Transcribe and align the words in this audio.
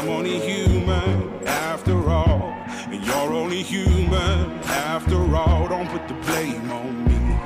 I'm 0.00 0.08
only 0.08 0.40
human 0.40 1.44
after 1.46 2.08
all. 2.08 2.54
And 2.88 3.04
you're 3.04 3.34
only 3.34 3.62
human 3.62 4.50
after 4.64 5.18
all. 5.36 5.68
Don't 5.68 5.90
put 5.90 6.08
the 6.08 6.14
blame 6.14 6.70
on 6.70 7.04
me. 7.04 7.36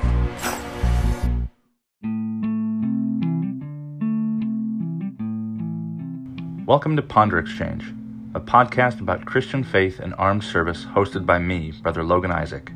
Welcome 6.65 6.95
to 6.95 7.03
Ponder 7.03 7.41
Exchange, 7.41 7.93
a 8.37 8.41
podcast 8.41 9.01
about 9.01 9.25
Christian 9.25 9.65
faith 9.65 9.99
and 9.99 10.15
armed 10.15 10.45
service 10.45 10.85
hosted 10.85 11.27
by 11.27 11.41
me, 11.41 11.73
Brother 11.83 12.05
Logan 12.05 12.31
Isaac. 12.31 12.71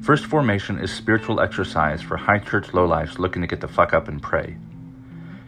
First 0.00 0.24
Formation 0.24 0.78
is 0.78 0.90
spiritual 0.90 1.38
exercise 1.38 2.00
for 2.00 2.16
high 2.16 2.38
church 2.38 2.68
lowlifes 2.68 3.18
looking 3.18 3.42
to 3.42 3.46
get 3.46 3.60
the 3.60 3.68
fuck 3.68 3.92
up 3.92 4.08
and 4.08 4.22
pray. 4.22 4.56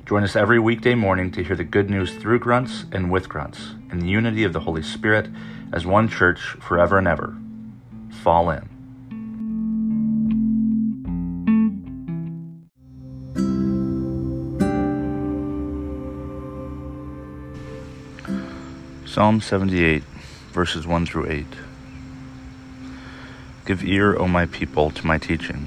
Join 0.07 0.23
us 0.23 0.37
every 0.37 0.61
weekday 0.61 0.95
morning 0.95 1.33
to 1.33 1.43
hear 1.43 1.57
the 1.57 1.65
good 1.65 1.91
news 1.91 2.15
through 2.15 2.39
grunts 2.39 2.85
and 2.93 3.11
with 3.11 3.29
grunts, 3.29 3.75
in 3.91 3.99
the 3.99 4.07
unity 4.07 4.45
of 4.45 4.53
the 4.53 4.61
Holy 4.61 4.85
Spirit 4.85 5.29
as 5.73 5.85
one 5.85 6.09
church 6.09 6.39
forever 6.61 6.97
and 6.97 7.09
ever. 7.09 7.37
Fall 8.23 8.51
in. 8.51 8.69
Psalm 19.05 19.41
78, 19.41 20.05
verses 20.53 20.87
1 20.87 21.07
through 21.07 21.29
8. 21.29 21.47
Give 23.65 23.83
ear, 23.83 24.17
O 24.17 24.29
my 24.29 24.47
people, 24.47 24.93
to 24.93 25.05
my 25.05 25.19
teaching. 25.19 25.67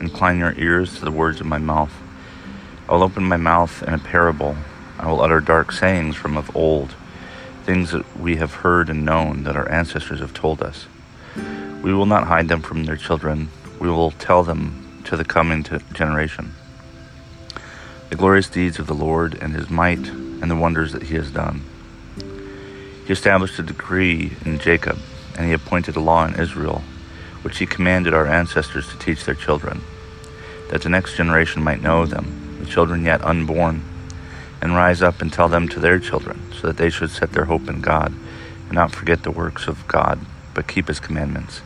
Incline 0.00 0.38
your 0.38 0.54
ears 0.56 1.00
to 1.00 1.04
the 1.04 1.10
words 1.10 1.40
of 1.40 1.46
my 1.46 1.58
mouth. 1.58 1.92
I 2.92 2.94
will 2.96 3.04
open 3.04 3.24
my 3.24 3.38
mouth 3.38 3.82
in 3.82 3.94
a 3.94 3.98
parable. 3.98 4.54
I 4.98 5.10
will 5.10 5.22
utter 5.22 5.40
dark 5.40 5.72
sayings 5.72 6.14
from 6.14 6.36
of 6.36 6.54
old, 6.54 6.94
things 7.64 7.90
that 7.92 8.18
we 8.18 8.36
have 8.36 8.56
heard 8.56 8.90
and 8.90 9.02
known 9.02 9.44
that 9.44 9.56
our 9.56 9.66
ancestors 9.72 10.20
have 10.20 10.34
told 10.34 10.60
us. 10.60 10.88
We 11.82 11.94
will 11.94 12.04
not 12.04 12.26
hide 12.26 12.48
them 12.48 12.60
from 12.60 12.84
their 12.84 12.98
children. 12.98 13.48
We 13.80 13.88
will 13.88 14.10
tell 14.10 14.42
them 14.42 15.00
to 15.04 15.16
the 15.16 15.24
coming 15.24 15.64
generation. 15.94 16.52
The 18.10 18.16
glorious 18.16 18.50
deeds 18.50 18.78
of 18.78 18.88
the 18.88 18.94
Lord 18.94 19.38
and 19.40 19.54
his 19.54 19.70
might 19.70 20.08
and 20.08 20.50
the 20.50 20.54
wonders 20.54 20.92
that 20.92 21.04
he 21.04 21.14
has 21.14 21.30
done. 21.30 21.62
He 23.06 23.10
established 23.10 23.58
a 23.58 23.62
decree 23.62 24.32
in 24.44 24.58
Jacob, 24.58 24.98
and 25.38 25.46
he 25.46 25.54
appointed 25.54 25.96
a 25.96 26.00
law 26.00 26.26
in 26.26 26.38
Israel, 26.38 26.82
which 27.40 27.56
he 27.56 27.64
commanded 27.64 28.12
our 28.12 28.26
ancestors 28.26 28.86
to 28.90 28.98
teach 28.98 29.24
their 29.24 29.34
children, 29.34 29.80
that 30.68 30.82
the 30.82 30.90
next 30.90 31.16
generation 31.16 31.64
might 31.64 31.80
know 31.80 32.04
them 32.04 32.41
the 32.62 32.70
children 32.70 33.04
yet 33.04 33.24
unborn, 33.24 33.82
and 34.60 34.74
rise 34.74 35.02
up 35.02 35.20
and 35.20 35.32
tell 35.32 35.48
them 35.48 35.68
to 35.68 35.80
their 35.80 35.98
children, 35.98 36.40
so 36.52 36.68
that 36.68 36.76
they 36.76 36.88
should 36.88 37.10
set 37.10 37.32
their 37.32 37.46
hope 37.46 37.68
in 37.68 37.80
God, 37.80 38.12
and 38.66 38.72
not 38.72 38.94
forget 38.94 39.22
the 39.24 39.30
works 39.30 39.66
of 39.66 39.86
God, 39.88 40.20
but 40.54 40.68
keep 40.68 40.88
his 40.88 41.00
commandments, 41.00 41.60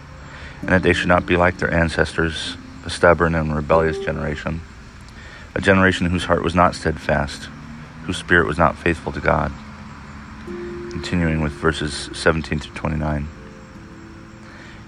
and 0.61 0.70
that 0.70 0.83
they 0.83 0.92
should 0.92 1.08
not 1.08 1.27
be 1.27 1.36
like 1.36 1.58
their 1.58 1.72
ancestors, 1.72 2.56
a 2.84 2.91
stubborn 2.91 3.34
and 3.34 3.55
rebellious 3.55 3.98
generation, 3.98 4.62
a 5.55 5.61
generation 5.61 6.06
whose 6.06 6.25
heart 6.25 6.42
was 6.42 6.55
not 6.55 6.75
steadfast, 6.75 7.48
whose 8.05 8.16
spirit 8.16 8.47
was 8.47 8.58
not 8.58 8.78
faithful 8.78 9.12
to 9.12 9.20
God. 9.20 9.53
Continuing 10.47 11.42
with 11.42 11.53
verses 11.53 12.08
17 12.14 12.60
through 12.60 12.75
29. 12.75 13.28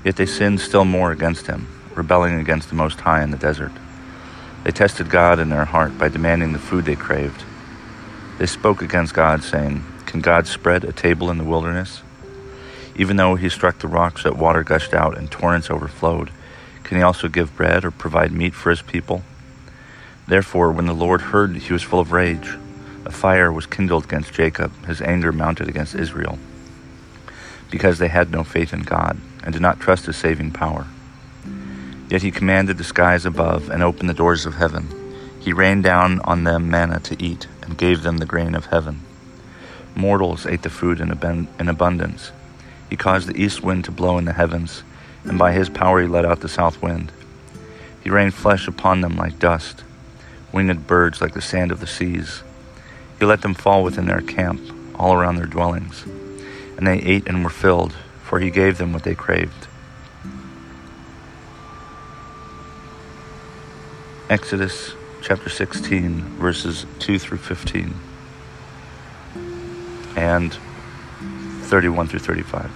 Yet 0.04 0.16
they 0.16 0.26
sinned 0.26 0.60
still 0.60 0.84
more 0.84 1.12
against 1.12 1.46
him, 1.46 1.66
rebelling 1.94 2.38
against 2.38 2.70
the 2.70 2.74
Most 2.74 3.00
High 3.00 3.22
in 3.22 3.30
the 3.30 3.36
desert. 3.36 3.72
They 4.68 4.72
tested 4.72 5.08
God 5.08 5.38
in 5.38 5.48
their 5.48 5.64
heart 5.64 5.96
by 5.96 6.10
demanding 6.10 6.52
the 6.52 6.58
food 6.58 6.84
they 6.84 6.94
craved. 6.94 7.42
They 8.36 8.44
spoke 8.44 8.82
against 8.82 9.14
God, 9.14 9.42
saying, 9.42 9.82
Can 10.04 10.20
God 10.20 10.46
spread 10.46 10.84
a 10.84 10.92
table 10.92 11.30
in 11.30 11.38
the 11.38 11.44
wilderness? 11.44 12.02
Even 12.94 13.16
though 13.16 13.36
he 13.36 13.48
struck 13.48 13.78
the 13.78 13.88
rocks 13.88 14.24
that 14.24 14.36
water 14.36 14.62
gushed 14.62 14.92
out 14.92 15.16
and 15.16 15.30
torrents 15.30 15.70
overflowed, 15.70 16.30
can 16.84 16.98
he 16.98 17.02
also 17.02 17.28
give 17.28 17.56
bread 17.56 17.82
or 17.82 17.90
provide 17.90 18.30
meat 18.30 18.52
for 18.52 18.68
his 18.68 18.82
people? 18.82 19.22
Therefore, 20.26 20.70
when 20.70 20.84
the 20.84 20.92
Lord 20.92 21.22
heard 21.22 21.56
he 21.56 21.72
was 21.72 21.82
full 21.82 22.00
of 22.00 22.12
rage, 22.12 22.58
a 23.06 23.10
fire 23.10 23.50
was 23.50 23.64
kindled 23.64 24.04
against 24.04 24.34
Jacob, 24.34 24.84
his 24.84 25.00
anger 25.00 25.32
mounted 25.32 25.70
against 25.70 25.94
Israel, 25.94 26.38
because 27.70 27.98
they 27.98 28.08
had 28.08 28.30
no 28.30 28.44
faith 28.44 28.74
in 28.74 28.82
God 28.82 29.18
and 29.42 29.54
did 29.54 29.62
not 29.62 29.80
trust 29.80 30.04
his 30.04 30.18
saving 30.18 30.50
power. 30.50 30.86
Yet 32.08 32.22
he 32.22 32.30
commanded 32.30 32.78
the 32.78 32.84
skies 32.84 33.26
above 33.26 33.68
and 33.68 33.82
opened 33.82 34.08
the 34.08 34.14
doors 34.14 34.46
of 34.46 34.54
heaven. 34.54 34.88
He 35.40 35.52
rained 35.52 35.84
down 35.84 36.20
on 36.20 36.44
them 36.44 36.70
manna 36.70 37.00
to 37.00 37.22
eat 37.22 37.46
and 37.62 37.76
gave 37.76 38.02
them 38.02 38.18
the 38.18 38.26
grain 38.26 38.54
of 38.54 38.66
heaven. 38.66 39.00
Mortals 39.94 40.46
ate 40.46 40.62
the 40.62 40.70
food 40.70 41.00
in, 41.00 41.10
abundance. 41.10 42.32
He 42.88 42.96
caused 42.96 43.28
the 43.28 43.40
east 43.40 43.62
wind 43.62 43.84
to 43.84 43.90
blow 43.90 44.16
in 44.16 44.24
the 44.24 44.32
heavens, 44.32 44.82
and 45.24 45.38
by 45.38 45.52
his 45.52 45.68
power 45.68 46.00
he 46.00 46.08
let 46.08 46.24
out 46.24 46.40
the 46.40 46.48
south 46.48 46.80
wind. 46.80 47.12
He 48.02 48.10
rained 48.10 48.34
flesh 48.34 48.66
upon 48.66 49.00
them 49.00 49.16
like 49.16 49.38
dust, 49.38 49.84
winged 50.52 50.86
birds 50.86 51.20
like 51.20 51.34
the 51.34 51.42
sand 51.42 51.70
of 51.70 51.80
the 51.80 51.86
seas. 51.86 52.42
He 53.18 53.26
let 53.26 53.42
them 53.42 53.54
fall 53.54 53.82
within 53.82 54.06
their 54.06 54.22
camp, 54.22 54.60
all 54.94 55.12
around 55.12 55.36
their 55.36 55.46
dwellings. 55.46 56.04
And 56.76 56.86
they 56.86 56.98
ate 57.00 57.26
and 57.26 57.44
were 57.44 57.50
filled, 57.50 57.94
for 58.22 58.40
he 58.40 58.50
gave 58.50 58.78
them 58.78 58.92
what 58.92 59.02
they 59.02 59.14
craved. 59.14 59.67
Exodus 64.30 64.92
chapter 65.22 65.48
16, 65.48 66.20
verses 66.36 66.84
2 66.98 67.18
through 67.18 67.38
15, 67.38 67.94
and 70.16 70.54
31 71.62 72.08
through 72.08 72.18
35. 72.18 72.70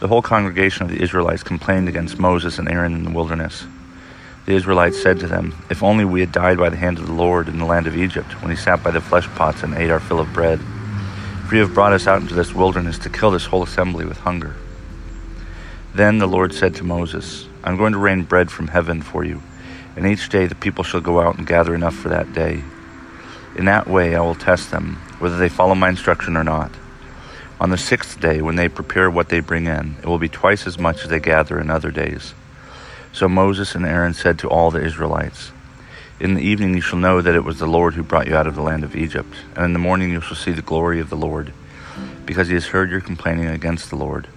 The 0.00 0.08
whole 0.08 0.20
congregation 0.20 0.82
of 0.82 0.90
the 0.90 1.02
Israelites 1.02 1.42
complained 1.42 1.88
against 1.88 2.18
Moses 2.18 2.58
and 2.58 2.68
Aaron 2.68 2.92
in 2.92 3.02
the 3.02 3.10
wilderness. 3.10 3.64
The 4.44 4.52
Israelites 4.52 5.02
said 5.02 5.20
to 5.20 5.26
them, 5.26 5.56
If 5.70 5.82
only 5.82 6.04
we 6.04 6.20
had 6.20 6.32
died 6.32 6.58
by 6.58 6.68
the 6.68 6.76
hand 6.76 6.98
of 6.98 7.06
the 7.06 7.14
Lord 7.14 7.48
in 7.48 7.58
the 7.58 7.64
land 7.64 7.86
of 7.86 7.96
Egypt, 7.96 8.42
when 8.42 8.50
he 8.50 8.58
sat 8.58 8.82
by 8.82 8.90
the 8.90 9.00
flesh 9.00 9.26
pots 9.36 9.62
and 9.62 9.74
ate 9.74 9.90
our 9.90 10.00
fill 10.00 10.20
of 10.20 10.34
bread. 10.34 10.60
For 11.46 11.54
you 11.54 11.62
have 11.62 11.72
brought 11.72 11.94
us 11.94 12.06
out 12.06 12.20
into 12.20 12.34
this 12.34 12.52
wilderness 12.52 12.98
to 12.98 13.08
kill 13.08 13.30
this 13.30 13.46
whole 13.46 13.62
assembly 13.62 14.04
with 14.04 14.18
hunger. 14.18 14.54
Then 15.94 16.18
the 16.18 16.28
Lord 16.28 16.52
said 16.52 16.74
to 16.74 16.84
Moses, 16.84 17.48
I'm 17.64 17.78
going 17.78 17.94
to 17.94 17.98
rain 17.98 18.24
bread 18.24 18.50
from 18.50 18.68
heaven 18.68 19.00
for 19.00 19.24
you 19.24 19.40
and 19.98 20.06
each 20.06 20.28
day 20.28 20.46
the 20.46 20.54
people 20.54 20.84
shall 20.84 21.00
go 21.00 21.20
out 21.20 21.38
and 21.38 21.46
gather 21.46 21.74
enough 21.74 21.94
for 21.94 22.08
that 22.08 22.32
day. 22.32 22.62
In 23.56 23.64
that 23.64 23.88
way 23.88 24.14
I 24.14 24.20
will 24.20 24.36
test 24.36 24.70
them, 24.70 24.94
whether 25.18 25.36
they 25.36 25.48
follow 25.48 25.74
my 25.74 25.88
instruction 25.88 26.36
or 26.36 26.44
not. 26.44 26.70
On 27.60 27.70
the 27.70 27.76
sixth 27.76 28.20
day, 28.20 28.40
when 28.40 28.54
they 28.54 28.68
prepare 28.68 29.10
what 29.10 29.28
they 29.28 29.40
bring 29.40 29.66
in, 29.66 29.96
it 30.00 30.06
will 30.06 30.20
be 30.20 30.28
twice 30.28 30.68
as 30.68 30.78
much 30.78 31.02
as 31.02 31.10
they 31.10 31.18
gather 31.18 31.58
in 31.58 31.68
other 31.68 31.90
days. 31.90 32.32
So 33.12 33.28
Moses 33.28 33.74
and 33.74 33.84
Aaron 33.84 34.14
said 34.14 34.38
to 34.38 34.48
all 34.48 34.70
the 34.70 34.84
Israelites, 34.84 35.50
In 36.20 36.34
the 36.34 36.42
evening 36.42 36.74
you 36.74 36.80
shall 36.80 37.00
know 37.00 37.20
that 37.20 37.34
it 37.34 37.42
was 37.42 37.58
the 37.58 37.66
Lord 37.66 37.94
who 37.94 38.04
brought 38.04 38.28
you 38.28 38.36
out 38.36 38.46
of 38.46 38.54
the 38.54 38.62
land 38.62 38.84
of 38.84 38.94
Egypt, 38.94 39.34
and 39.56 39.64
in 39.64 39.72
the 39.72 39.80
morning 39.80 40.10
you 40.10 40.20
shall 40.20 40.36
see 40.36 40.52
the 40.52 40.62
glory 40.62 41.00
of 41.00 41.10
the 41.10 41.16
Lord, 41.16 41.52
because 42.24 42.46
he 42.46 42.54
has 42.54 42.66
heard 42.66 42.92
your 42.92 43.00
complaining 43.00 43.48
against 43.48 43.90
the 43.90 43.96
Lord. 43.96 44.28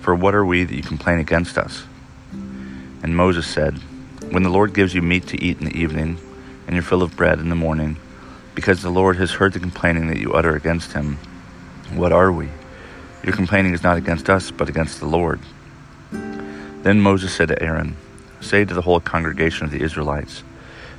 For 0.00 0.12
what 0.12 0.34
are 0.34 0.44
we 0.44 0.64
that 0.64 0.74
you 0.74 0.82
complain 0.82 1.20
against 1.20 1.56
us? 1.56 1.84
And 2.32 3.16
Moses 3.16 3.46
said, 3.46 3.78
when 4.32 4.42
the 4.42 4.48
Lord 4.48 4.72
gives 4.72 4.94
you 4.94 5.02
meat 5.02 5.26
to 5.26 5.40
eat 5.42 5.58
in 5.58 5.66
the 5.66 5.78
evening, 5.78 6.18
and 6.66 6.74
your 6.74 6.82
fill 6.82 7.02
of 7.02 7.14
bread 7.14 7.38
in 7.38 7.50
the 7.50 7.54
morning, 7.54 7.98
because 8.54 8.80
the 8.80 8.88
Lord 8.88 9.16
has 9.16 9.32
heard 9.32 9.52
the 9.52 9.60
complaining 9.60 10.08
that 10.08 10.18
you 10.18 10.32
utter 10.32 10.56
against 10.56 10.94
him, 10.94 11.18
what 11.92 12.12
are 12.12 12.32
we? 12.32 12.48
Your 13.22 13.34
complaining 13.34 13.74
is 13.74 13.82
not 13.82 13.98
against 13.98 14.30
us, 14.30 14.50
but 14.50 14.70
against 14.70 15.00
the 15.00 15.06
Lord. 15.06 15.38
Then 16.10 17.02
Moses 17.02 17.34
said 17.34 17.48
to 17.48 17.62
Aaron, 17.62 17.94
Say 18.40 18.64
to 18.64 18.72
the 18.72 18.80
whole 18.80 19.00
congregation 19.00 19.66
of 19.66 19.70
the 19.70 19.82
Israelites, 19.82 20.42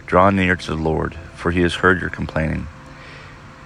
Draw 0.05 0.29
near 0.29 0.55
to 0.55 0.67
the 0.67 0.75
Lord, 0.75 1.15
for 1.35 1.49
he 1.49 1.61
has 1.61 1.73
heard 1.73 1.99
your 2.01 2.11
complaining. 2.11 2.67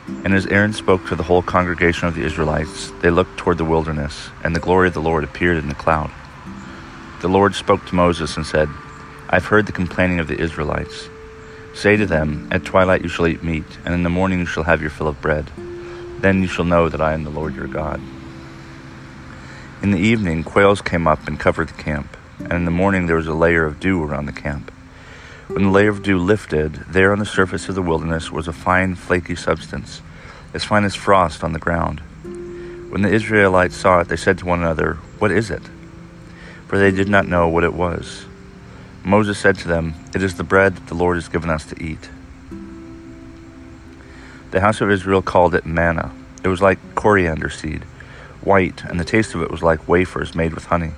And 0.07 0.33
as 0.33 0.47
Aaron 0.47 0.71
spoke 0.71 1.05
to 1.07 1.15
the 1.17 1.23
whole 1.23 1.41
congregation 1.41 2.07
of 2.07 2.15
the 2.15 2.23
Israelites, 2.23 2.91
they 3.01 3.09
looked 3.09 3.37
toward 3.37 3.57
the 3.57 3.65
wilderness, 3.65 4.29
and 4.45 4.55
the 4.55 4.61
glory 4.61 4.87
of 4.87 4.93
the 4.93 5.01
Lord 5.01 5.25
appeared 5.25 5.57
in 5.57 5.67
the 5.67 5.75
cloud. 5.75 6.09
The 7.19 7.27
Lord 7.27 7.53
spoke 7.53 7.85
to 7.87 7.95
Moses 7.95 8.37
and 8.37 8.45
said, 8.45 8.69
I've 9.29 9.45
heard 9.45 9.65
the 9.65 9.73
complaining 9.73 10.19
of 10.19 10.29
the 10.29 10.39
Israelites. 10.39 11.09
Say 11.73 11.97
to 11.97 12.05
them, 12.05 12.47
At 12.49 12.63
twilight 12.63 13.01
you 13.01 13.09
shall 13.09 13.27
eat 13.27 13.43
meat, 13.43 13.65
and 13.83 13.93
in 13.93 14.03
the 14.03 14.09
morning 14.09 14.39
you 14.39 14.45
shall 14.45 14.63
have 14.63 14.79
your 14.79 14.89
fill 14.89 15.09
of 15.09 15.21
bread. 15.21 15.51
Then 16.21 16.41
you 16.41 16.47
shall 16.47 16.63
know 16.63 16.87
that 16.87 17.01
I 17.01 17.13
am 17.13 17.25
the 17.25 17.29
Lord 17.29 17.53
your 17.53 17.67
God. 17.67 17.99
In 19.81 19.91
the 19.91 19.99
evening, 19.99 20.45
quails 20.45 20.81
came 20.81 21.07
up 21.07 21.27
and 21.27 21.37
covered 21.37 21.67
the 21.67 21.83
camp, 21.83 22.15
and 22.39 22.53
in 22.53 22.65
the 22.65 22.71
morning 22.71 23.05
there 23.05 23.17
was 23.17 23.27
a 23.27 23.33
layer 23.33 23.65
of 23.65 23.81
dew 23.81 24.01
around 24.01 24.27
the 24.27 24.31
camp. 24.31 24.71
When 25.47 25.63
the 25.63 25.71
layer 25.71 25.89
of 25.89 26.03
dew 26.03 26.17
lifted, 26.17 26.73
there 26.87 27.11
on 27.11 27.19
the 27.19 27.25
surface 27.25 27.67
of 27.67 27.75
the 27.75 27.81
wilderness 27.81 28.31
was 28.31 28.47
a 28.47 28.53
fine, 28.53 28.95
flaky 28.95 29.35
substance, 29.35 30.01
as 30.53 30.63
fine 30.63 30.85
as 30.85 30.95
frost 30.95 31.43
on 31.43 31.51
the 31.51 31.59
ground. 31.59 31.99
When 32.89 33.01
the 33.01 33.13
Israelites 33.13 33.75
saw 33.75 33.99
it, 33.99 34.07
they 34.07 34.15
said 34.15 34.37
to 34.37 34.45
one 34.45 34.61
another, 34.61 34.93
What 35.19 35.31
is 35.31 35.51
it? 35.51 35.63
For 36.67 36.79
they 36.79 36.91
did 36.91 37.09
not 37.09 37.27
know 37.27 37.49
what 37.49 37.65
it 37.65 37.73
was. 37.73 38.25
Moses 39.07 39.39
said 39.39 39.57
to 39.59 39.69
them, 39.69 39.93
It 40.13 40.21
is 40.21 40.35
the 40.35 40.43
bread 40.43 40.75
that 40.75 40.87
the 40.87 40.93
Lord 40.93 41.15
has 41.15 41.29
given 41.29 41.49
us 41.49 41.65
to 41.67 41.81
eat. 41.81 42.09
The 44.51 44.59
house 44.59 44.81
of 44.81 44.91
Israel 44.91 45.21
called 45.21 45.55
it 45.55 45.65
manna. 45.65 46.11
It 46.43 46.49
was 46.49 46.61
like 46.61 46.77
coriander 46.93 47.49
seed, 47.49 47.83
white, 48.41 48.83
and 48.83 48.99
the 48.99 49.05
taste 49.05 49.33
of 49.33 49.41
it 49.41 49.49
was 49.49 49.63
like 49.63 49.87
wafers 49.87 50.35
made 50.35 50.53
with 50.53 50.65
honey. 50.65 50.91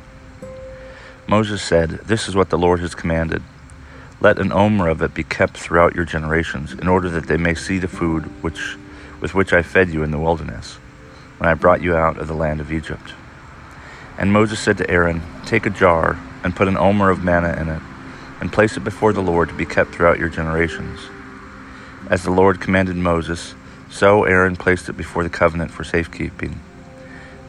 Moses 1.27 1.61
said, 1.61 1.99
This 2.05 2.27
is 2.27 2.35
what 2.35 2.49
the 2.49 2.57
Lord 2.57 2.79
has 2.79 2.95
commanded. 2.95 3.43
Let 4.19 4.39
an 4.39 4.51
omer 4.51 4.87
of 4.87 5.03
it 5.03 5.13
be 5.13 5.23
kept 5.23 5.55
throughout 5.55 5.93
your 5.93 6.05
generations, 6.05 6.73
in 6.73 6.87
order 6.87 7.09
that 7.09 7.27
they 7.27 7.37
may 7.37 7.53
see 7.53 7.77
the 7.77 7.87
food 7.87 8.23
which, 8.41 8.75
with 9.21 9.35
which 9.35 9.53
I 9.53 9.61
fed 9.61 9.89
you 9.89 10.01
in 10.01 10.09
the 10.09 10.17
wilderness, 10.17 10.79
when 11.37 11.47
I 11.47 11.53
brought 11.53 11.83
you 11.83 11.95
out 11.95 12.17
of 12.17 12.27
the 12.27 12.33
land 12.33 12.59
of 12.59 12.71
Egypt. 12.71 13.13
And 14.17 14.33
Moses 14.33 14.59
said 14.59 14.79
to 14.79 14.89
Aaron, 14.89 15.21
Take 15.45 15.67
a 15.67 15.69
jar, 15.69 16.17
and 16.43 16.55
put 16.55 16.67
an 16.67 16.77
omer 16.77 17.11
of 17.11 17.23
manna 17.23 17.55
in 17.61 17.69
it, 17.69 17.81
and 18.39 18.51
place 18.51 18.77
it 18.77 18.83
before 18.83 19.13
the 19.13 19.21
Lord 19.21 19.49
to 19.49 19.55
be 19.55 19.65
kept 19.65 19.93
throughout 19.93 20.19
your 20.19 20.29
generations. 20.29 20.99
As 22.09 22.23
the 22.23 22.31
Lord 22.31 22.61
commanded 22.61 22.95
Moses, 22.95 23.53
so 23.89 24.23
Aaron 24.23 24.55
placed 24.55 24.89
it 24.89 24.97
before 24.97 25.23
the 25.23 25.29
covenant 25.29 25.71
for 25.71 25.83
safekeeping. 25.83 26.59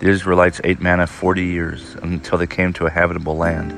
The 0.01 0.09
Israelites 0.09 0.61
ate 0.65 0.81
manna 0.81 1.07
forty 1.07 1.45
years 1.45 1.95
until 2.03 2.39
they 2.39 2.47
came 2.47 2.73
to 2.75 2.87
a 2.87 2.91
habitable 2.91 3.37
land. 3.37 3.73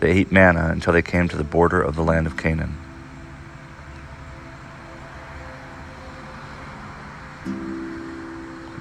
They 0.00 0.12
ate 0.12 0.32
manna 0.32 0.68
until 0.70 0.92
they 0.92 1.02
came 1.02 1.28
to 1.28 1.36
the 1.36 1.44
border 1.44 1.82
of 1.82 1.96
the 1.96 2.02
land 2.02 2.26
of 2.26 2.36
Canaan. 2.36 2.76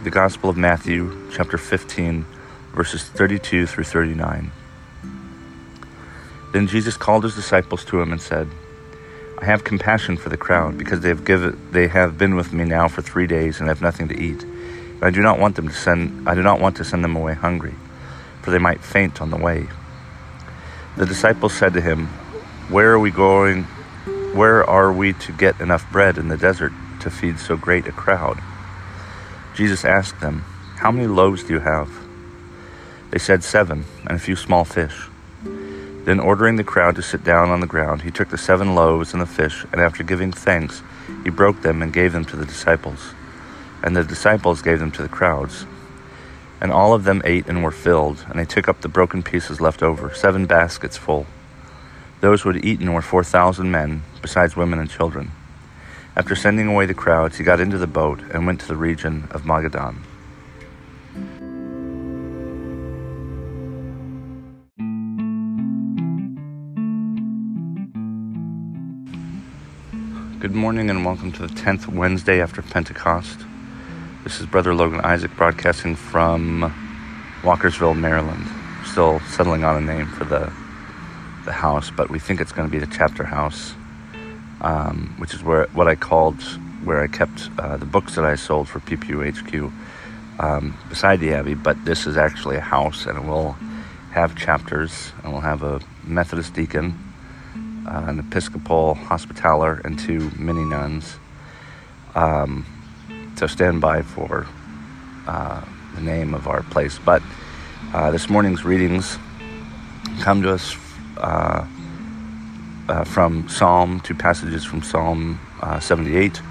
The 0.04 0.10
Gospel 0.10 0.50
of 0.50 0.58
Matthew, 0.58 1.30
chapter 1.32 1.60
15, 1.60 2.26
verses 2.74 3.04
32 3.04 3.68
through 3.68 3.84
39. 3.84 4.52
Then 6.52 6.68
Jesus 6.68 6.98
called 6.98 7.24
his 7.24 7.36
disciples 7.36 7.86
to 7.86 8.02
him 8.02 8.12
and 8.12 8.22
said, 8.22 8.50
I 9.40 9.46
have 9.46 9.64
compassion 9.64 10.18
for 10.18 10.30
the 10.30 10.38
crowd 10.38 10.78
because 10.78 11.00
they 11.00 11.10
have 11.10 11.26
given 11.26 11.60
they 11.72 11.88
have 11.88 12.18
been 12.18 12.36
with 12.36 12.54
me 12.54 12.66
now 12.66 12.88
for 12.88 13.02
3 13.02 13.26
days 13.26 13.60
and 13.60 13.68
have 13.68 13.82
nothing 13.82 14.08
to 14.10 14.20
eat. 14.20 14.44
And 14.44 15.04
I 15.04 15.10
do 15.10 15.22
not 15.22 15.40
want 15.40 15.56
them 15.56 15.68
to 15.68 15.74
send 15.74 16.30
I 16.30 16.36
do 16.36 16.44
not 16.44 16.60
want 16.60 16.78
to 16.78 16.84
send 16.84 17.04
them 17.04 17.16
away 17.16 17.34
hungry, 17.34 17.74
for 18.44 18.52
they 18.52 18.60
might 18.60 18.84
faint 18.84 19.22
on 19.22 19.32
the 19.32 19.38
way. 19.38 19.68
The 20.98 21.06
disciples 21.06 21.54
said 21.54 21.74
to 21.74 21.82
him, 21.82 22.08
Where 22.70 22.92
are 22.92 23.00
we 23.00 23.12
going? 23.12 23.64
Where 24.34 24.64
are 24.64 24.94
we 24.94 25.14
to 25.14 25.32
get 25.32 25.60
enough 25.60 25.90
bread 25.92 26.18
in 26.18 26.28
the 26.28 26.38
desert 26.38 26.74
to 27.00 27.10
feed 27.10 27.40
so 27.40 27.58
great 27.58 27.88
a 27.88 27.92
crowd? 27.92 28.40
Jesus 29.56 29.84
asked 29.84 30.20
them, 30.20 30.44
How 30.78 30.92
many 30.92 31.08
loaves 31.08 31.44
do 31.44 31.54
you 31.54 31.60
have? 31.60 31.90
They 33.10 33.20
said, 33.20 33.44
Seven, 33.44 33.86
and 34.06 34.18
a 34.18 34.20
few 34.20 34.36
small 34.36 34.66
fish. 34.66 35.11
Then, 36.12 36.20
ordering 36.20 36.58
the 36.58 36.66
crowd 36.66 36.98
to 36.98 37.02
sit 37.02 37.24
down 37.24 37.52
on 37.52 37.62
the 37.62 37.68
ground, 37.68 38.02
he 38.02 38.12
took 38.12 38.28
the 38.28 38.38
seven 38.38 38.76
loaves 38.76 39.14
and 39.14 39.22
the 39.22 39.26
fish, 39.26 39.66
and 39.72 39.80
after 39.80 40.04
giving 40.04 40.34
thanks, 40.34 40.84
he 41.24 41.30
broke 41.30 41.62
them 41.62 41.82
and 41.82 41.94
gave 41.94 42.12
them 42.12 42.26
to 42.26 42.36
the 42.36 42.46
disciples. 42.46 43.14
And 43.82 43.96
the 43.96 44.04
disciples 44.04 44.62
gave 44.62 44.80
them 44.80 44.92
to 44.92 45.02
the 45.02 45.08
crowds. 45.08 45.66
And 46.60 46.70
all 46.70 46.94
of 46.94 47.06
them 47.06 47.22
ate 47.24 47.48
and 47.48 47.64
were 47.64 47.72
filled, 47.72 48.26
and 48.28 48.38
they 48.38 48.44
took 48.44 48.68
up 48.68 48.82
the 48.82 48.90
broken 48.90 49.24
pieces 49.24 49.62
left 49.62 49.82
over, 49.82 50.14
seven 50.14 50.48
baskets 50.48 50.98
full. 50.98 51.28
Those 52.20 52.42
who 52.42 52.52
had 52.52 52.66
eaten 52.66 52.92
were 52.92 53.02
four 53.02 53.24
thousand 53.24 53.72
men, 53.72 54.04
besides 54.22 54.58
women 54.58 54.80
and 54.80 54.90
children. 54.90 55.32
After 56.18 56.36
sending 56.36 56.68
away 56.68 56.88
the 56.88 56.94
crowds, 56.94 57.38
he 57.38 57.46
got 57.46 57.62
into 57.62 57.78
the 57.78 57.88
boat 57.88 58.20
and 58.34 58.46
went 58.46 58.60
to 58.60 58.68
the 58.68 58.76
region 58.76 59.30
of 59.32 59.44
Magadan. 59.44 60.00
Good 70.42 70.56
morning 70.56 70.90
and 70.90 71.06
welcome 71.06 71.32
to 71.34 71.46
the 71.46 71.54
10th 71.54 71.86
Wednesday 71.86 72.42
after 72.42 72.64
Pentecost. 72.64 73.42
This 74.24 74.40
is 74.40 74.48
Brother 74.48 74.74
Logan 74.74 75.00
Isaac 75.02 75.30
broadcasting 75.36 75.96
from 75.96 76.74
Walkersville, 77.44 77.96
Maryland. 77.96 78.48
Still 78.84 79.20
settling 79.20 79.64
on 79.64 79.78
a 79.78 79.82
name 79.82 80.08
for 80.08 80.26
the 80.26 80.52
the 81.46 81.52
house, 81.52 81.92
but 81.92 82.10
we 82.10 82.18
think 82.18 82.42
it's 82.42 82.52
going 82.52 82.68
to 82.68 82.72
be 82.72 82.80
the 82.80 82.92
chapter 82.92 83.24
house, 83.24 83.76
um, 84.62 85.14
which 85.20 85.36
is 85.36 85.44
where 85.44 85.68
what 85.74 85.88
I 85.88 85.94
called 85.94 86.42
where 86.84 87.04
I 87.04 87.08
kept 87.08 87.52
uh, 87.60 87.78
the 87.78 87.86
books 87.86 88.16
that 88.16 88.26
I 88.26 88.34
sold 88.34 88.68
for 88.68 88.80
PPUHQ 88.80 89.72
um, 90.40 90.76
beside 90.90 91.20
the 91.20 91.34
Abbey. 91.34 91.54
But 91.54 91.86
this 91.86 92.08
is 92.08 92.18
actually 92.18 92.56
a 92.56 92.62
house, 92.62 93.06
and 93.06 93.16
it 93.16 93.26
will 93.26 93.56
have 94.10 94.36
chapters, 94.36 95.12
and 95.24 95.34
we'll 95.34 95.42
have 95.42 95.62
a 95.62 95.82
Methodist 96.04 96.56
deacon, 96.56 97.11
uh, 97.88 98.06
an 98.08 98.20
Episcopal 98.20 98.94
hospitaller, 98.96 99.82
and 99.84 99.98
two 99.98 100.32
mini 100.38 100.64
nuns. 100.64 101.18
Um, 102.16 102.66
so 103.38 103.48
stand 103.48 103.82
by 103.82 104.02
for 104.02 104.46
uh, 105.28 105.64
the 105.96 106.02
name 106.02 106.34
of 106.34 106.48
our 106.48 106.64
place. 106.64 107.00
But 107.00 107.22
uh, 107.94 108.12
this 108.12 108.30
morning's 108.30 108.64
readings 108.64 109.18
come 110.20 110.42
to 110.44 110.54
us 110.54 110.76
uh, 111.18 111.66
uh 112.88 113.04
from 113.04 113.48
Psalm, 113.50 114.00
two 114.02 114.16
passages 114.16 114.64
from 114.64 114.82
Psalm 114.82 115.40
uh, 115.62 115.80
78, 115.80 116.42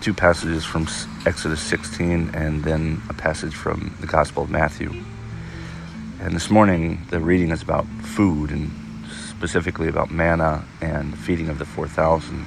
two 0.00 0.14
passages 0.14 0.64
from 0.64 0.86
Exodus 1.26 1.60
16, 1.60 2.30
and 2.34 2.64
then 2.64 3.02
a 3.08 3.14
passage 3.14 3.54
from 3.54 3.94
the 4.00 4.06
Gospel 4.06 4.44
of 4.44 4.50
Matthew. 4.50 4.92
And 6.20 6.34
this 6.34 6.50
morning, 6.50 7.06
the 7.10 7.18
reading 7.18 7.50
is 7.50 7.62
about 7.62 7.86
food 8.02 8.50
and 8.50 8.70
specifically 9.40 9.88
about 9.88 10.10
manna 10.10 10.62
and 10.82 11.18
feeding 11.18 11.48
of 11.48 11.58
the 11.58 11.64
4,000. 11.64 12.46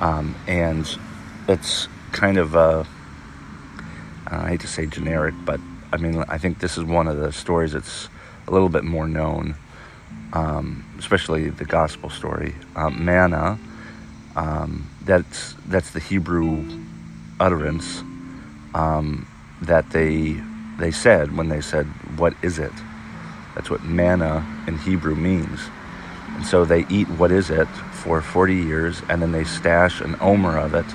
Um, 0.00 0.34
and 0.48 0.84
it's 1.46 1.86
kind 2.10 2.38
of, 2.38 2.56
uh, 2.56 2.82
I 4.26 4.48
hate 4.48 4.60
to 4.62 4.66
say 4.66 4.86
generic, 4.86 5.32
but 5.44 5.60
I 5.92 5.98
mean, 5.98 6.24
I 6.28 6.38
think 6.38 6.58
this 6.58 6.76
is 6.76 6.82
one 6.82 7.06
of 7.06 7.18
the 7.18 7.30
stories 7.30 7.70
that's 7.70 8.08
a 8.48 8.50
little 8.50 8.68
bit 8.68 8.82
more 8.82 9.06
known, 9.06 9.54
um, 10.32 10.84
especially 10.98 11.50
the 11.50 11.64
gospel 11.64 12.10
story. 12.10 12.56
Um, 12.74 13.04
manna, 13.04 13.56
that's, 15.04 15.54
that's 15.68 15.92
the 15.92 16.00
Hebrew 16.00 16.64
utterance 17.38 18.00
um, 18.74 19.28
that 19.60 19.90
they, 19.90 20.42
they 20.80 20.90
said 20.90 21.36
when 21.36 21.48
they 21.48 21.60
said, 21.60 21.86
What 22.18 22.34
is 22.42 22.58
it? 22.58 22.72
That's 23.54 23.70
what 23.70 23.84
manna 23.84 24.44
in 24.66 24.78
Hebrew 24.78 25.14
means. 25.14 25.60
And 26.34 26.46
so 26.46 26.64
they 26.64 26.86
eat 26.88 27.08
what 27.08 27.30
is 27.30 27.50
it 27.50 27.68
for 27.92 28.20
40 28.20 28.54
years, 28.54 29.02
and 29.08 29.22
then 29.22 29.32
they 29.32 29.44
stash 29.44 30.00
an 30.00 30.16
omer 30.20 30.58
of 30.58 30.74
it 30.74 30.86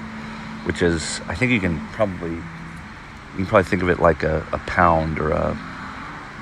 which 0.68 0.82
is 0.82 1.22
I 1.30 1.34
think 1.34 1.54
you 1.54 1.62
can 1.62 1.80
probably 1.94 2.32
you 2.32 3.36
can 3.38 3.46
probably 3.46 3.64
think 3.64 3.82
of 3.82 3.90
it 3.90 4.00
like 4.00 4.24
a, 4.24 4.46
a 4.52 4.58
pound 4.68 5.18
or 5.18 5.32
a 5.32 5.58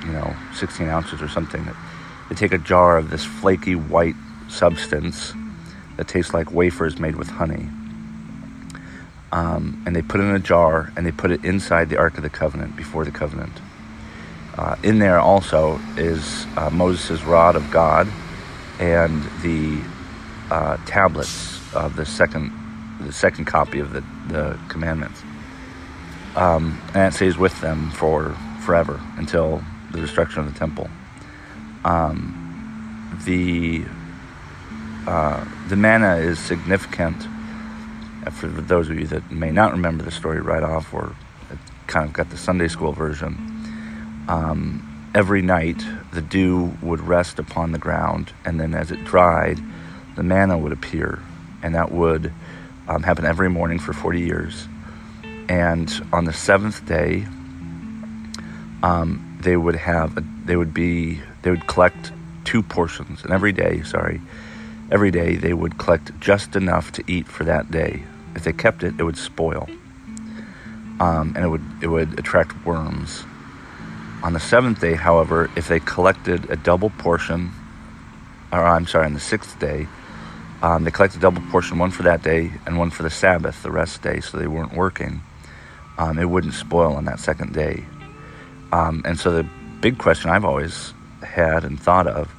you 0.04 0.10
know 0.10 0.34
16 0.52 0.88
ounces 0.88 1.22
or 1.22 1.28
something. 1.28 1.64
They 2.28 2.34
take 2.34 2.52
a 2.52 2.58
jar 2.58 2.98
of 2.98 3.08
this 3.08 3.24
flaky 3.24 3.76
white 3.76 4.16
substance 4.48 5.32
that 5.96 6.08
tastes 6.08 6.34
like 6.34 6.50
wafers 6.50 6.98
made 6.98 7.14
with 7.14 7.28
honey. 7.28 7.68
Um, 9.30 9.80
and 9.86 9.94
they 9.94 10.02
put 10.02 10.20
it 10.20 10.24
in 10.24 10.34
a 10.34 10.40
jar 10.40 10.92
and 10.96 11.06
they 11.06 11.12
put 11.12 11.30
it 11.30 11.44
inside 11.44 11.88
the 11.88 11.96
Ark 11.96 12.16
of 12.16 12.24
the 12.24 12.30
Covenant 12.30 12.74
before 12.74 13.04
the 13.04 13.12
covenant. 13.12 13.60
Uh, 14.58 14.74
in 14.82 14.98
there 14.98 15.20
also 15.20 15.78
is 15.96 16.46
uh, 16.56 16.70
Moses' 16.70 17.22
rod 17.22 17.54
of 17.54 17.70
God 17.70 18.08
and 18.78 19.22
the 19.42 19.82
uh, 20.50 20.76
tablets 20.86 21.60
of 21.74 21.96
the 21.96 22.06
second 22.06 22.52
the 23.00 23.12
second 23.12 23.44
copy 23.44 23.78
of 23.78 23.92
the, 23.92 24.02
the 24.28 24.58
commandments. 24.68 25.22
Um, 26.34 26.80
and 26.94 27.12
it 27.12 27.16
stays 27.16 27.36
with 27.36 27.60
them 27.60 27.90
for 27.90 28.34
forever 28.62 29.00
until 29.16 29.62
the 29.90 30.00
destruction 30.00 30.40
of 30.40 30.52
the 30.52 30.58
temple. 30.58 30.88
Um, 31.84 32.42
the 33.24 33.84
uh, 35.06 35.44
the 35.68 35.76
manna 35.76 36.16
is 36.16 36.38
significant 36.38 37.28
uh, 38.26 38.30
for 38.30 38.48
those 38.48 38.90
of 38.90 38.98
you 38.98 39.06
that 39.06 39.30
may 39.30 39.50
not 39.50 39.72
remember 39.72 40.02
the 40.02 40.10
story 40.10 40.40
right 40.40 40.62
off 40.62 40.92
or 40.92 41.14
kind 41.86 42.06
of 42.06 42.12
got 42.12 42.30
the 42.30 42.36
Sunday 42.36 42.68
school 42.68 42.92
version. 42.92 43.34
Um, 44.28 44.85
every 45.16 45.40
night 45.40 45.82
the 46.12 46.20
dew 46.20 46.76
would 46.82 47.00
rest 47.00 47.38
upon 47.38 47.72
the 47.72 47.78
ground, 47.78 48.34
and 48.44 48.60
then 48.60 48.74
as 48.74 48.90
it 48.90 49.02
dried, 49.02 49.58
the 50.14 50.22
manna 50.22 50.58
would 50.58 50.72
appear, 50.72 51.20
and 51.62 51.74
that 51.74 51.90
would 51.90 52.30
um, 52.86 53.02
happen 53.02 53.24
every 53.24 53.48
morning 53.48 53.78
for 53.78 53.94
40 53.94 54.20
years. 54.20 54.68
And 55.48 55.90
on 56.12 56.26
the 56.26 56.34
seventh 56.34 56.84
day, 56.84 57.26
um, 58.82 59.38
they 59.40 59.56
would 59.56 59.76
have, 59.76 60.18
a, 60.18 60.24
they 60.44 60.54
would 60.54 60.74
be, 60.74 61.22
they 61.40 61.50
would 61.50 61.66
collect 61.66 62.12
two 62.44 62.62
portions. 62.62 63.24
And 63.24 63.32
every 63.32 63.52
day, 63.52 63.82
sorry, 63.84 64.20
every 64.90 65.10
day 65.10 65.36
they 65.36 65.54
would 65.54 65.78
collect 65.78 66.20
just 66.20 66.56
enough 66.56 66.92
to 66.92 67.04
eat 67.06 67.26
for 67.26 67.44
that 67.44 67.70
day. 67.70 68.02
If 68.34 68.44
they 68.44 68.52
kept 68.52 68.82
it, 68.82 68.92
it 68.98 69.02
would 69.02 69.16
spoil. 69.16 69.66
Um, 71.00 71.32
and 71.34 71.38
it 71.38 71.48
would, 71.48 71.64
it 71.80 71.86
would 71.86 72.18
attract 72.18 72.66
worms. 72.66 73.24
On 74.26 74.32
the 74.32 74.40
seventh 74.40 74.80
day, 74.80 74.94
however, 74.94 75.48
if 75.54 75.68
they 75.68 75.78
collected 75.78 76.50
a 76.50 76.56
double 76.56 76.90
portion, 76.90 77.52
or 78.50 78.58
I'm 78.66 78.88
sorry, 78.88 79.06
on 79.06 79.14
the 79.14 79.20
sixth 79.20 79.56
day, 79.60 79.86
Um, 80.62 80.82
they 80.82 80.90
collected 80.90 81.20
double 81.20 81.42
portion, 81.52 81.78
one 81.78 81.92
for 81.92 82.02
that 82.02 82.22
day 82.22 82.50
and 82.66 82.76
one 82.76 82.90
for 82.90 83.04
the 83.04 83.10
Sabbath, 83.10 83.62
the 83.62 83.70
rest 83.70 84.02
day, 84.02 84.18
so 84.20 84.36
they 84.36 84.48
weren't 84.48 84.74
working. 84.74 85.20
Um, 85.96 86.18
it 86.18 86.28
wouldn't 86.28 86.54
spoil 86.54 86.96
on 86.96 87.04
that 87.04 87.20
second 87.20 87.52
day. 87.52 87.84
Um, 88.72 89.02
and 89.04 89.16
so 89.16 89.30
the 89.30 89.46
big 89.80 89.98
question 89.98 90.30
I've 90.30 90.46
always 90.46 90.94
had 91.22 91.62
and 91.64 91.78
thought 91.78 92.08
of 92.08 92.34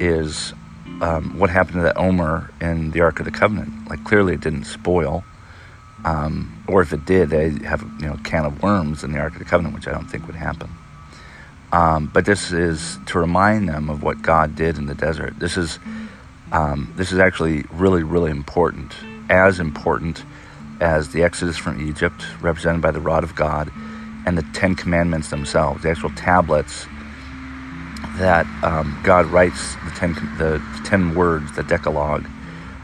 is 0.00 0.54
um, 1.02 1.38
what 1.38 1.50
happened 1.50 1.74
to 1.74 1.82
that 1.82 1.98
omer 1.98 2.50
in 2.60 2.92
the 2.92 3.00
Ark 3.02 3.18
of 3.18 3.26
the 3.26 3.32
Covenant? 3.32 3.90
Like 3.90 4.04
clearly 4.04 4.32
it 4.34 4.40
didn't 4.40 4.64
spoil, 4.64 5.24
um, 6.04 6.64
or 6.66 6.80
if 6.80 6.92
it 6.94 7.04
did, 7.04 7.28
they 7.28 7.50
have 7.66 7.82
you 8.00 8.06
know 8.06 8.14
a 8.14 8.22
can 8.22 8.46
of 8.46 8.62
worms 8.62 9.04
in 9.04 9.12
the 9.12 9.18
Ark 9.18 9.34
of 9.34 9.40
the 9.40 9.44
Covenant, 9.44 9.74
which 9.74 9.88
I 9.88 9.92
don't 9.92 10.08
think 10.08 10.26
would 10.26 10.36
happen. 10.36 10.70
Um, 11.72 12.10
but 12.12 12.24
this 12.24 12.50
is 12.52 12.98
to 13.06 13.18
remind 13.18 13.68
them 13.68 13.90
of 13.90 14.02
what 14.02 14.22
God 14.22 14.56
did 14.56 14.76
in 14.76 14.86
the 14.86 14.94
desert. 14.94 15.38
This 15.38 15.56
is 15.56 15.78
um, 16.52 16.92
this 16.96 17.12
is 17.12 17.18
actually 17.18 17.64
really 17.70 18.02
really 18.02 18.30
important, 18.30 18.92
as 19.28 19.60
important 19.60 20.24
as 20.80 21.10
the 21.10 21.22
Exodus 21.22 21.56
from 21.56 21.86
Egypt, 21.88 22.24
represented 22.40 22.80
by 22.80 22.90
the 22.90 23.00
rod 23.00 23.22
of 23.22 23.34
God, 23.36 23.70
and 24.26 24.36
the 24.36 24.42
Ten 24.52 24.74
Commandments 24.74 25.28
themselves, 25.28 25.82
the 25.82 25.90
actual 25.90 26.10
tablets 26.10 26.86
that 28.16 28.46
um, 28.64 28.98
God 29.04 29.26
writes 29.26 29.74
the 29.84 29.90
ten 29.94 30.14
the 30.38 30.60
ten 30.84 31.14
words, 31.14 31.52
the 31.52 31.62
Decalogue, 31.62 32.26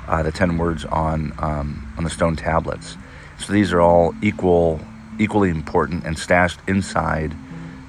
uh, 0.06 0.22
the 0.22 0.32
ten 0.32 0.58
words 0.58 0.84
on 0.84 1.32
um, 1.38 1.92
on 1.98 2.04
the 2.04 2.10
stone 2.10 2.36
tablets. 2.36 2.96
So 3.38 3.52
these 3.52 3.72
are 3.72 3.80
all 3.80 4.14
equal, 4.22 4.80
equally 5.18 5.50
important 5.50 6.04
and 6.04 6.18
stashed 6.18 6.60
inside 6.68 7.34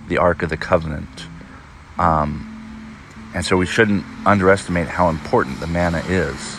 the 0.08 0.18
Ark 0.18 0.44
of 0.44 0.50
the 0.50 0.58
Covenant. 0.58 1.28
Um, 1.98 2.54
and 3.34 3.46
so 3.46 3.58
we 3.58 3.66
shouldn't 3.66 4.04
underestimate 4.26 4.88
how 4.88 5.10
important 5.10 5.60
the 5.60 5.68
manna 5.68 6.04
is. 6.08 6.58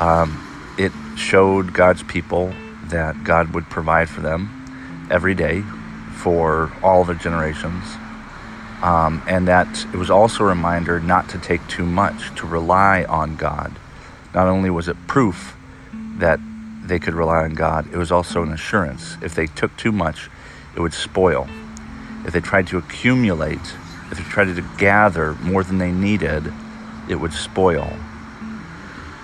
Um, 0.00 0.74
it 0.78 0.92
showed 1.16 1.72
God's 1.72 2.02
people 2.02 2.52
that 2.84 3.22
God 3.24 3.54
would 3.54 3.68
provide 3.68 4.08
for 4.08 4.20
them 4.20 5.08
every 5.10 5.34
day 5.34 5.62
for 6.16 6.72
all 6.82 7.04
their 7.04 7.16
generations. 7.16 7.84
Um, 8.82 9.22
and 9.28 9.46
that 9.46 9.86
it 9.92 9.96
was 9.96 10.10
also 10.10 10.44
a 10.44 10.48
reminder 10.48 10.98
not 10.98 11.28
to 11.30 11.38
take 11.38 11.66
too 11.68 11.86
much, 11.86 12.34
to 12.40 12.46
rely 12.46 13.04
on 13.04 13.36
God. 13.36 13.72
Not 14.34 14.48
only 14.48 14.70
was 14.70 14.88
it 14.88 14.96
proof 15.06 15.56
that 16.18 16.40
they 16.84 16.98
could 16.98 17.14
rely 17.14 17.44
on 17.44 17.54
God, 17.54 17.86
it 17.92 17.96
was 17.96 18.10
also 18.10 18.42
an 18.42 18.52
assurance. 18.52 19.16
If 19.22 19.34
they 19.34 19.46
took 19.46 19.76
too 19.76 19.92
much, 19.92 20.28
it 20.74 20.80
would 20.80 20.94
spoil. 20.94 21.48
If 22.24 22.32
they 22.32 22.40
tried 22.40 22.66
to 22.68 22.78
accumulate, 22.78 23.60
if 24.10 24.18
they 24.18 24.24
tried 24.24 24.54
to 24.54 24.64
gather 24.78 25.34
more 25.34 25.64
than 25.64 25.78
they 25.78 25.90
needed, 25.90 26.52
it 27.08 27.16
would 27.16 27.32
spoil. 27.32 27.90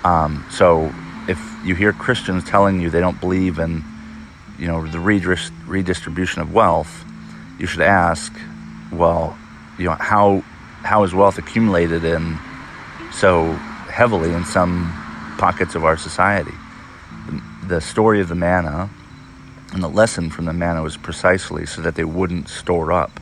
Um, 0.03 0.45
so 0.49 0.93
if 1.27 1.39
you 1.63 1.75
hear 1.75 1.93
Christians 1.93 2.43
telling 2.43 2.79
you 2.79 2.89
they 2.89 2.99
don't 2.99 3.19
believe 3.19 3.59
in, 3.59 3.83
you 4.57 4.67
know, 4.67 4.85
the 4.87 4.99
redistribution 4.99 6.41
of 6.41 6.53
wealth, 6.53 7.05
you 7.57 7.67
should 7.67 7.81
ask, 7.81 8.33
well, 8.91 9.37
you 9.77 9.85
know, 9.85 9.95
how 9.99 10.43
how 10.83 11.03
is 11.03 11.13
wealth 11.13 11.37
accumulated 11.37 12.03
in 12.05 12.37
so 13.11 13.51
heavily 13.91 14.33
in 14.33 14.45
some 14.45 14.91
pockets 15.37 15.75
of 15.75 15.83
our 15.83 15.97
society? 15.97 16.53
The 17.67 17.81
story 17.81 18.21
of 18.21 18.29
the 18.29 18.35
manna 18.35 18.89
and 19.73 19.83
the 19.83 19.87
lesson 19.87 20.29
from 20.29 20.45
the 20.45 20.53
manna 20.53 20.81
was 20.81 20.97
precisely 20.97 21.65
so 21.65 21.81
that 21.81 21.95
they 21.95 22.03
wouldn't 22.03 22.49
store 22.49 22.91
up, 22.91 23.19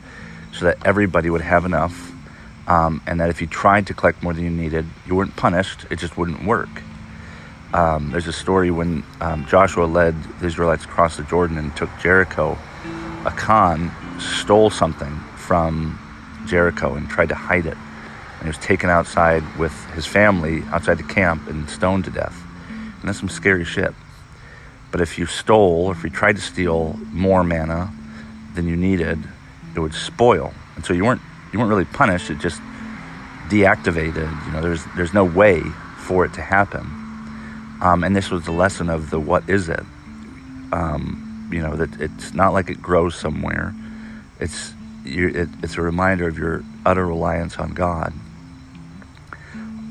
so 0.53 0.65
that 0.65 0.77
everybody 0.85 1.29
would 1.29 1.41
have 1.41 1.65
enough, 1.65 2.11
um, 2.67 3.01
and 3.07 3.19
that 3.19 3.29
if 3.29 3.41
you 3.41 3.47
tried 3.47 3.87
to 3.87 3.93
collect 3.93 4.23
more 4.23 4.33
than 4.33 4.43
you 4.43 4.49
needed, 4.49 4.85
you 5.05 5.15
weren't 5.15 5.35
punished, 5.35 5.85
it 5.89 5.99
just 5.99 6.17
wouldn't 6.17 6.45
work. 6.45 6.69
Um, 7.73 8.11
there's 8.11 8.27
a 8.27 8.33
story 8.33 8.71
when 8.71 9.03
um, 9.19 9.45
Joshua 9.45 9.85
led 9.85 10.15
the 10.39 10.45
Israelites 10.45 10.85
across 10.85 11.17
the 11.17 11.23
Jordan 11.23 11.57
and 11.57 11.75
took 11.75 11.89
Jericho. 12.01 12.57
Achan 13.25 13.91
stole 14.19 14.69
something 14.69 15.19
from 15.35 15.99
Jericho 16.47 16.95
and 16.95 17.09
tried 17.09 17.29
to 17.29 17.35
hide 17.35 17.65
it. 17.65 17.77
And 17.77 18.43
he 18.43 18.47
was 18.47 18.57
taken 18.57 18.89
outside 18.89 19.43
with 19.57 19.73
his 19.91 20.05
family 20.05 20.63
outside 20.71 20.97
the 20.97 21.03
camp 21.03 21.47
and 21.47 21.69
stoned 21.69 22.05
to 22.05 22.11
death. 22.11 22.41
And 22.69 23.09
that's 23.09 23.19
some 23.19 23.29
scary 23.29 23.65
shit. 23.65 23.93
But 24.97 25.03
if 25.03 25.19
you 25.19 25.27
stole, 25.27 25.91
if 25.91 26.03
you 26.03 26.09
tried 26.09 26.37
to 26.37 26.41
steal 26.41 26.99
more 27.11 27.43
manna 27.43 27.93
than 28.55 28.67
you 28.67 28.75
needed, 28.75 29.19
it 29.75 29.79
would 29.79 29.93
spoil. 29.93 30.51
And 30.75 30.83
so 30.83 30.91
you 30.91 31.05
weren't 31.05 31.21
you 31.53 31.59
weren't 31.59 31.69
really 31.69 31.85
punished. 31.85 32.31
It 32.31 32.39
just 32.39 32.59
deactivated. 33.47 34.47
You 34.47 34.51
know, 34.53 34.61
there's 34.63 34.83
there's 34.95 35.13
no 35.13 35.23
way 35.23 35.61
for 35.99 36.25
it 36.25 36.33
to 36.33 36.41
happen. 36.41 36.81
Um, 37.79 38.03
and 38.03 38.15
this 38.15 38.31
was 38.31 38.45
the 38.45 38.51
lesson 38.51 38.89
of 38.89 39.11
the 39.11 39.19
what 39.19 39.47
is 39.47 39.69
it? 39.69 39.83
Um, 40.71 41.47
you 41.53 41.61
know 41.61 41.75
that 41.75 42.01
it's 42.01 42.33
not 42.33 42.53
like 42.53 42.71
it 42.71 42.81
grows 42.81 43.13
somewhere. 43.15 43.75
It's 44.39 44.73
it, 45.05 45.47
it's 45.61 45.77
a 45.77 45.83
reminder 45.83 46.27
of 46.27 46.39
your 46.39 46.63
utter 46.87 47.05
reliance 47.05 47.57
on 47.57 47.75
God. 47.75 48.13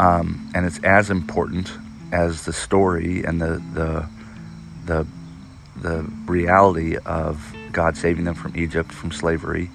Um, 0.01 0.51
and 0.53 0.67
it's 0.67 0.81
as 0.83 1.11
important 1.11 1.71
as 2.11 2.45
the 2.45 2.53
story 2.53 3.23
and 3.23 3.41
the, 3.41 3.63
the 3.73 4.09
the 4.87 5.07
the 5.77 6.11
reality 6.27 6.97
of 7.05 7.55
God 7.73 7.97
saving 7.97 8.25
them 8.25 8.35
from 8.35 8.57
Egypt, 8.57 8.91
from 8.93 9.13
slavery, 9.13 9.71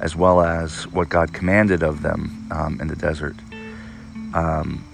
as 0.00 0.16
well 0.16 0.40
as 0.40 0.86
what 0.86 1.10
God 1.10 1.34
commanded 1.34 1.82
of 1.82 2.00
them 2.00 2.48
um, 2.50 2.80
in 2.80 2.88
the 2.88 2.96
desert. 2.96 3.36
Um, 4.32 4.84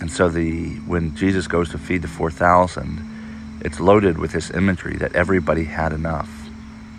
and 0.00 0.10
so 0.10 0.28
the 0.28 0.74
when 0.80 1.16
Jesus 1.16 1.46
goes 1.46 1.70
to 1.70 1.78
feed 1.78 2.02
the 2.02 2.08
four 2.08 2.30
thousand, 2.30 3.60
it's 3.64 3.80
loaded 3.80 4.18
with 4.18 4.32
this 4.32 4.50
imagery 4.50 4.96
that 4.96 5.14
everybody 5.14 5.64
had 5.64 5.92
enough 5.92 6.44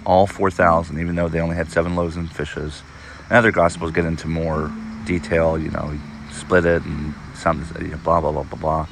all 0.05 0.27
4,000, 0.27 1.00
even 1.00 1.15
though 1.15 1.27
they 1.27 1.41
only 1.41 1.55
had 1.55 1.72
seven 1.72 1.95
loaves 1.95 2.15
and 2.15 2.31
fishes. 2.31 2.84
And 3.29 3.38
other 3.38 3.51
gospels 3.51 3.91
get 3.91 4.05
into 4.05 4.27
more 4.27 4.72
detail, 5.05 5.57
you 5.57 5.72
know, 5.72 5.98
split 6.31 6.65
it 6.65 6.84
and 6.84 7.13
some, 7.34 7.65
you 7.79 7.88
know, 7.88 7.98
blah, 7.98 8.22
blah, 8.22 8.31
blah, 8.31 8.43
blah, 8.43 8.60
blah. 8.60 8.88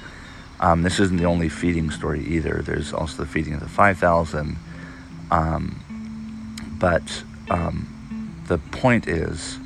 Um, 0.63 0.82
this 0.82 0.98
isn't 1.01 1.17
the 1.17 1.25
only 1.25 1.50
feeding 1.50 1.91
story 1.91 2.24
either. 2.25 2.62
There's 2.65 2.93
also 2.93 3.24
the 3.24 3.29
feeding 3.29 3.53
of 3.53 3.60
the 3.60 3.67
5,000. 3.67 4.55
Um, 5.29 6.74
but 6.79 7.24
um, 7.50 8.41
the 8.48 8.58
point 8.58 9.05
is 9.05 9.60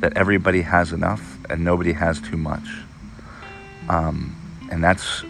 that 0.00 0.16
everybody 0.16 0.62
has 0.62 0.92
enough 0.92 1.38
and 1.48 1.64
nobody 1.64 1.92
has 1.92 2.20
too 2.20 2.36
much. 2.36 2.66
Um, 3.88 4.34
and 4.68 4.82
that's 4.82 5.22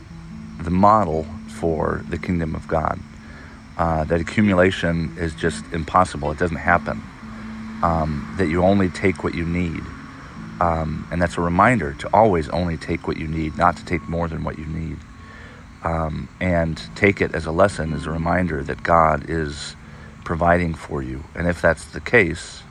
the 0.63 0.71
model 0.71 1.27
for 1.49 2.03
the 2.09 2.17
kingdom 2.17 2.55
of 2.55 2.67
God 2.67 2.99
uh, 3.77 4.05
that 4.05 4.19
accumulation 4.19 5.15
is 5.19 5.35
just 5.35 5.63
impossible. 5.73 6.31
It 6.31 6.39
doesn't 6.39 6.57
happen. 6.57 7.03
Um, 7.83 8.35
that 8.39 8.49
you 8.49 8.63
only 8.63 8.89
take 8.89 9.23
what 9.23 9.35
you 9.35 9.45
need. 9.45 9.83
Um, 10.61 11.07
and 11.11 11.21
that's 11.21 11.37
a 11.37 11.41
reminder 11.41 11.93
to 11.95 12.09
always 12.13 12.49
only 12.49 12.77
take 12.77 13.07
what 13.07 13.17
you 13.17 13.29
need, 13.29 13.57
not 13.57 13.77
to 13.77 13.85
take 13.85 14.09
more 14.09 14.29
than 14.29 14.45
what 14.45 14.59
you 14.59 14.67
need. 14.67 14.99
Um, 15.83 16.29
and 16.41 16.81
take 16.97 17.21
it 17.21 17.35
as 17.35 17.47
a 17.47 17.53
lesson, 17.53 17.93
as 17.93 18.07
a 18.07 18.11
reminder 18.11 18.63
that 18.63 18.83
God 18.83 19.31
is 19.31 19.77
providing 20.25 20.75
for 20.75 21.03
you. 21.03 21.23
And 21.35 21.47
if 21.47 21.63
that's 21.63 21.85
the 21.85 22.01
case, 22.01 22.63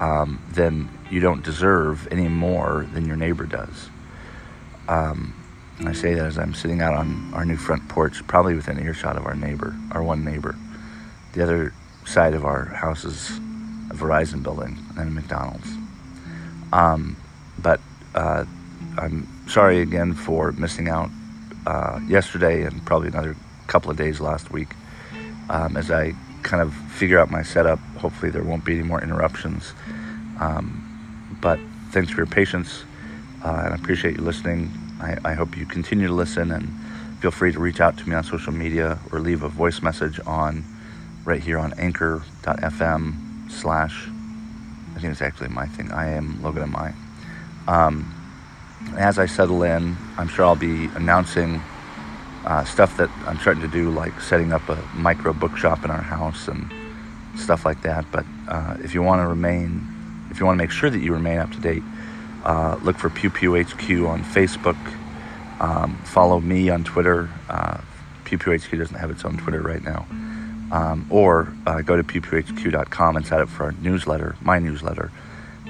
um, 0.00 0.42
then 0.50 0.88
you 1.10 1.20
don't 1.20 1.44
deserve 1.44 2.08
any 2.10 2.26
more 2.28 2.86
than 2.92 3.06
your 3.06 3.16
neighbor 3.16 3.44
does. 3.44 3.88
Um, 4.88 5.34
I 5.84 5.92
say 5.92 6.14
that 6.14 6.24
as 6.26 6.38
I'm 6.38 6.54
sitting 6.54 6.80
out 6.80 6.94
on 6.94 7.32
our 7.34 7.44
new 7.44 7.56
front 7.56 7.88
porch, 7.88 8.26
probably 8.26 8.54
within 8.54 8.78
earshot 8.78 9.16
of 9.16 9.26
our 9.26 9.34
neighbor, 9.34 9.76
our 9.92 10.02
one 10.02 10.24
neighbor. 10.24 10.56
The 11.32 11.42
other 11.42 11.72
side 12.04 12.34
of 12.34 12.44
our 12.44 12.66
house 12.66 13.04
is 13.04 13.30
a 13.90 13.94
Verizon 13.94 14.42
building 14.42 14.78
and 14.96 15.08
a 15.08 15.10
McDonald's. 15.10 15.68
Um, 16.74 17.16
but 17.62 17.80
uh, 18.16 18.44
I'm 18.98 19.28
sorry 19.48 19.80
again 19.80 20.12
for 20.12 20.50
missing 20.52 20.88
out 20.88 21.08
uh, 21.66 22.00
yesterday 22.08 22.64
and 22.64 22.84
probably 22.84 23.08
another 23.08 23.36
couple 23.68 23.92
of 23.92 23.96
days 23.96 24.20
last 24.20 24.50
week. 24.50 24.74
Um, 25.48 25.76
as 25.76 25.90
I 25.90 26.14
kind 26.42 26.60
of 26.60 26.74
figure 26.74 27.18
out 27.18 27.30
my 27.30 27.42
setup, 27.42 27.78
hopefully 27.96 28.30
there 28.32 28.42
won't 28.42 28.64
be 28.64 28.74
any 28.74 28.82
more 28.82 29.00
interruptions. 29.00 29.72
Um, 30.40 31.38
but 31.40 31.60
thanks 31.90 32.10
for 32.10 32.18
your 32.18 32.26
patience, 32.26 32.84
uh, 33.44 33.62
and 33.64 33.72
I 33.72 33.76
appreciate 33.76 34.16
you 34.16 34.24
listening. 34.24 34.70
I, 35.00 35.16
I 35.24 35.34
hope 35.34 35.56
you 35.56 35.66
continue 35.66 36.08
to 36.08 36.12
listen 36.12 36.50
and 36.50 36.68
feel 37.20 37.30
free 37.30 37.52
to 37.52 37.60
reach 37.60 37.80
out 37.80 37.96
to 37.98 38.08
me 38.08 38.16
on 38.16 38.24
social 38.24 38.52
media 38.52 38.98
or 39.12 39.20
leave 39.20 39.44
a 39.44 39.48
voice 39.48 39.80
message 39.80 40.18
on 40.26 40.64
right 41.24 41.40
here 41.40 41.58
on 41.58 41.72
anchor.fm 41.78 43.50
slash 43.50 44.08
I 45.04 45.06
think 45.06 45.12
it's 45.12 45.22
actually 45.22 45.48
my 45.48 45.66
thing. 45.66 45.92
I 45.92 46.12
am 46.12 46.42
Logan 46.42 46.62
and 46.62 46.74
I. 46.74 46.94
Um, 47.68 48.10
as 48.96 49.18
I 49.18 49.26
settle 49.26 49.62
in, 49.62 49.98
I'm 50.16 50.28
sure 50.28 50.46
I'll 50.46 50.56
be 50.56 50.86
announcing 50.94 51.60
uh, 52.46 52.64
stuff 52.64 52.96
that 52.96 53.10
I'm 53.26 53.38
starting 53.38 53.60
to 53.60 53.68
do, 53.68 53.90
like 53.90 54.18
setting 54.18 54.50
up 54.50 54.66
a 54.70 54.82
micro 54.94 55.34
bookshop 55.34 55.84
in 55.84 55.90
our 55.90 56.00
house 56.00 56.48
and 56.48 56.72
stuff 57.36 57.66
like 57.66 57.82
that. 57.82 58.06
But 58.10 58.24
uh, 58.48 58.78
if 58.82 58.94
you 58.94 59.02
want 59.02 59.20
to 59.20 59.26
remain, 59.26 59.86
if 60.30 60.40
you 60.40 60.46
want 60.46 60.56
to 60.56 60.64
make 60.64 60.70
sure 60.70 60.88
that 60.88 61.00
you 61.00 61.12
remain 61.12 61.36
up 61.36 61.52
to 61.52 61.60
date, 61.60 61.82
uh, 62.44 62.78
look 62.82 62.96
for 62.96 63.10
Pew 63.10 63.28
Pew 63.28 63.62
HQ 63.62 63.90
on 64.08 64.24
Facebook 64.24 64.78
Um, 65.60 65.98
follow 66.04 66.40
me 66.40 66.70
on 66.70 66.82
Twitter. 66.82 67.28
Uh, 67.50 67.76
PPHQ 68.24 68.78
doesn't 68.78 68.96
have 68.96 69.10
its 69.10 69.22
own 69.26 69.36
Twitter 69.36 69.60
right 69.60 69.82
now. 69.84 70.06
Um, 70.72 71.06
or 71.10 71.52
uh, 71.66 71.82
go 71.82 71.96
to 71.96 72.02
ppHQ.com 72.02 73.16
and 73.16 73.26
sign 73.26 73.40
up 73.40 73.48
for 73.48 73.64
our 73.64 73.72
newsletter, 73.72 74.34
my 74.40 74.58
newsletter, 74.58 75.12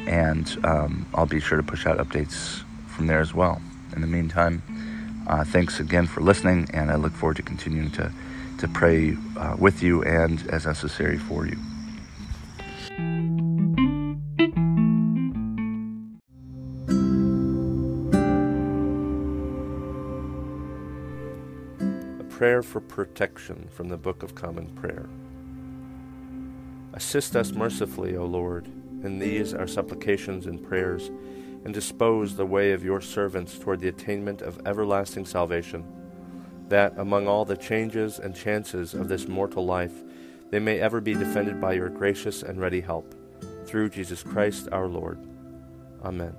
and 0.07 0.57
um, 0.65 1.07
I'll 1.15 1.27
be 1.27 1.41
sure 1.41 1.59
to 1.59 1.65
push 1.65 1.85
out 1.85 1.99
updates 1.99 2.63
from 2.87 3.07
there 3.07 3.21
as 3.21 3.35
well. 3.35 3.61
In 3.95 4.01
the 4.01 4.07
meantime, 4.07 4.63
uh, 5.27 5.45
thanks 5.45 5.81
again 5.81 6.07
for 6.07 6.21
listening, 6.21 6.69
and 6.73 6.91
I 6.91 6.97
look 6.97 7.13
forward 7.13 7.37
to 7.37 7.43
continuing 7.43 7.91
to, 7.93 8.13
to 8.59 8.69
pray 8.69 9.17
uh, 9.37 9.57
with 9.59 9.83
you 9.83 10.03
and 10.05 10.47
as 10.49 10.65
necessary 10.65 11.19
for 11.19 11.47
you. 11.47 11.57
Prayer 22.35 22.65
for 22.65 22.81
protection 22.81 23.69
from 23.71 23.89
the 23.89 23.97
Book 23.97 24.25
of 24.25 24.35
Common 24.35 24.67
Prayer. 24.71 25.09
Assist 26.95 27.37
us 27.37 27.53
mercifully, 27.53 28.17
O 28.17 28.25
Lord, 28.25 28.67
in 29.05 29.21
these 29.21 29.55
our 29.55 29.69
supplications 29.69 30.47
and 30.47 30.61
prayers, 30.61 31.13
and 31.65 31.73
dispose 31.73 32.35
the 32.35 32.45
way 32.45 32.73
of 32.73 32.83
your 32.83 33.01
servants 33.01 33.57
toward 33.57 33.79
the 33.79 33.87
attainment 33.87 34.43
of 34.43 34.61
everlasting 34.67 35.25
salvation, 35.25 35.85
that 36.69 36.99
among 36.99 37.29
all 37.29 37.45
the 37.45 37.57
changes 37.57 38.19
and 38.19 38.35
chances 38.35 38.95
of 38.95 39.09
this 39.09 39.29
mortal 39.29 39.65
life, 39.65 40.03
they 40.51 40.59
may 40.59 40.81
ever 40.81 41.01
be 41.01 41.15
defended 41.15 41.61
by 41.61 41.75
your 41.75 41.89
gracious 41.89 42.43
and 42.43 42.61
ready 42.61 42.81
help. 42.81 43.15
Through 43.65 43.91
Jesus 43.91 44.25
Christ 44.25 44.69
our 44.73 44.89
Lord. 44.89 45.25
Amen. 46.03 46.35